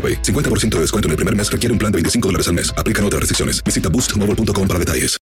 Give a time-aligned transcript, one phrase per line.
[0.00, 0.22] AroPay.
[0.22, 2.72] 50% de descuento en el primer mes requiere un plan de 25 dólares al mes.
[2.78, 3.62] Aplican otras restricciones.
[3.62, 5.20] Visita boostmobile.com para detalles.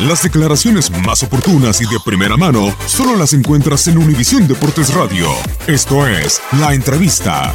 [0.00, 5.28] Las declaraciones más oportunas y de primera mano solo las encuentras en Univisión Deportes Radio.
[5.68, 7.54] Esto es La Entrevista.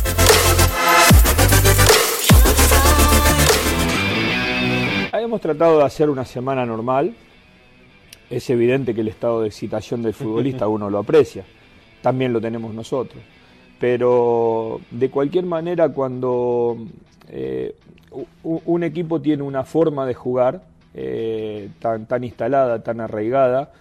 [5.12, 7.14] Hemos tratado de hacer una semana normal.
[8.30, 11.44] Es evidente que el estado de excitación del futbolista uno lo aprecia.
[12.02, 13.22] También lo tenemos nosotros.
[13.80, 16.78] Pero de cualquier manera, cuando
[17.30, 17.76] eh,
[18.44, 23.72] un equipo tiene una forma de jugar eh, tan, tan instalada, tan arraigada,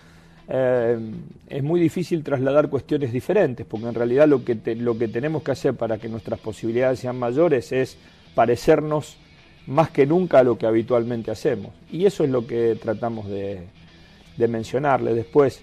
[0.49, 0.99] eh,
[1.49, 5.53] es muy difícil trasladar cuestiones diferentes, porque en realidad lo que, lo que tenemos que
[5.53, 7.97] hacer para que nuestras posibilidades sean mayores es
[8.35, 9.17] parecernos
[9.67, 11.73] más que nunca a lo que habitualmente hacemos.
[11.91, 13.67] Y eso es lo que tratamos de,
[14.37, 15.15] de mencionarle.
[15.15, 15.63] Después,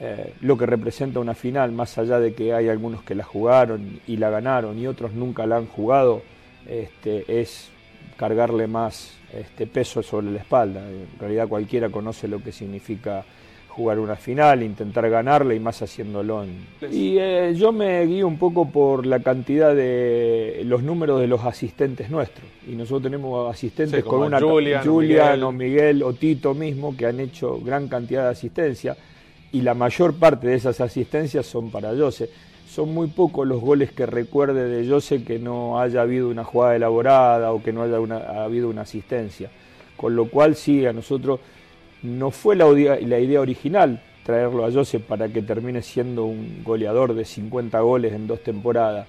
[0.00, 4.00] eh, lo que representa una final, más allá de que hay algunos que la jugaron
[4.06, 6.22] y la ganaron y otros nunca la han jugado,
[6.66, 7.70] este, es
[8.16, 10.80] cargarle más este, peso sobre la espalda.
[10.88, 13.24] En realidad cualquiera conoce lo que significa
[13.68, 16.44] jugar una final, intentar ganarla y más haciéndolo.
[16.44, 21.26] en- Y eh, yo me guío un poco por la cantidad de los números de
[21.26, 22.46] los asistentes nuestros.
[22.68, 27.06] Y nosotros tenemos asistentes Sí, con una Julian, Julian o Miguel o Tito mismo que
[27.06, 28.96] han hecho gran cantidad de asistencia
[29.54, 32.28] y la mayor parte de esas asistencias son para Jose.
[32.68, 36.74] Son muy pocos los goles que recuerde de Jose que no haya habido una jugada
[36.74, 37.98] elaborada o que no haya
[38.42, 39.48] habido una asistencia.
[39.96, 41.38] Con lo cual sí, a nosotros
[42.02, 47.14] no fue la, la idea original traerlo a Jose para que termine siendo un goleador
[47.14, 49.06] de 50 goles en dos temporadas.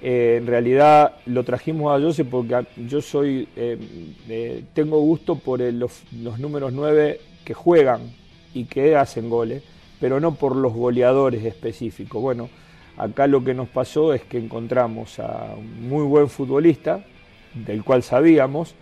[0.00, 6.38] Eh, en realidad lo trajimos a Jose porque yo soy eh, tengo gusto por los
[6.38, 8.21] números 9 que juegan
[8.54, 9.62] y que hacen goles,
[10.00, 12.20] pero no por los goleadores específicos.
[12.20, 12.48] Bueno,
[12.96, 17.04] acá lo que nos pasó es que encontramos a un muy buen futbolista,
[17.54, 18.74] del cual sabíamos,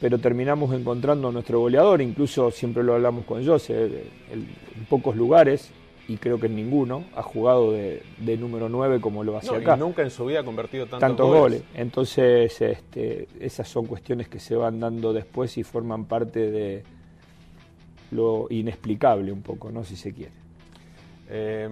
[0.00, 5.70] pero terminamos encontrando a nuestro goleador, incluso siempre lo hablamos con Jose, en pocos lugares,
[6.06, 9.58] y creo que en ninguno, ha jugado de, de número 9 como lo hace No,
[9.58, 11.62] y acá nunca en su vida ha convertido tantos, tantos goles.
[11.74, 16.84] Entonces, este, esas son cuestiones que se van dando después y forman parte de
[18.14, 19.84] lo inexplicable un poco, ¿no?
[19.84, 20.32] Si se quiere.
[21.28, 21.68] Eh,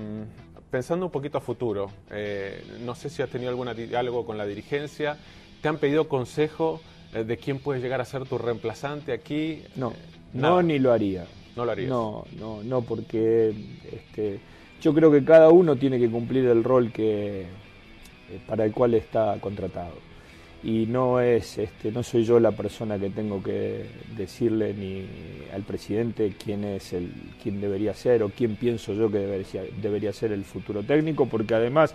[0.71, 4.47] pensando un poquito a futuro, eh, no sé si has tenido algún diálogo con la
[4.47, 5.17] dirigencia.
[5.61, 6.81] ¿Te han pedido consejo
[7.15, 9.63] eh, de quién puede llegar a ser tu reemplazante aquí?
[9.77, 9.95] No, Eh,
[10.33, 11.27] no ni lo haría.
[11.55, 11.89] No lo harías.
[11.89, 13.55] No, no, no, porque
[13.93, 14.41] este,
[14.81, 17.47] yo creo que cada uno tiene que cumplir el rol que
[18.47, 19.93] para el cual está contratado.
[20.65, 23.85] Y no es, este, no soy yo la persona que tengo que
[24.17, 25.05] decirle ni
[25.53, 27.13] al presidente quién es el,
[27.43, 31.55] quién debería ser o quién pienso yo que debería, debería ser el futuro técnico, porque
[31.55, 31.95] además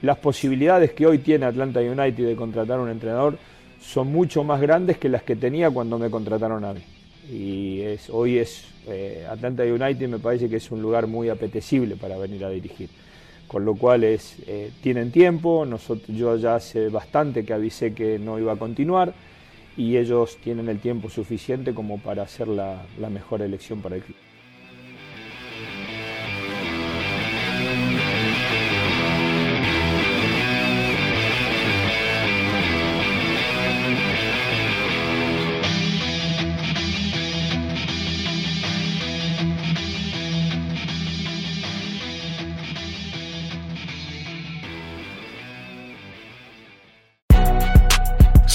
[0.00, 3.36] las posibilidades que hoy tiene Atlanta United de contratar un entrenador
[3.80, 6.80] son mucho más grandes que las que tenía cuando me contrataron a mí.
[7.30, 11.96] Y es, hoy es eh, Atlanta United me parece que es un lugar muy apetecible
[11.96, 12.88] para venir a dirigir.
[13.50, 18.16] Con lo cual es, eh, tienen tiempo, nosotros, yo ya hace bastante que avisé que
[18.16, 19.12] no iba a continuar
[19.76, 24.02] y ellos tienen el tiempo suficiente como para hacer la, la mejor elección para el
[24.02, 24.16] club.